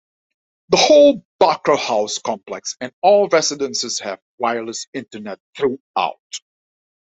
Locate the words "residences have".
3.29-4.19